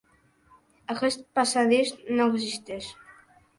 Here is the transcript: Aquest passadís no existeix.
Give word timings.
Aquest 0.93 1.21
passadís 1.41 1.93
no 2.17 2.29
existeix. 2.35 2.91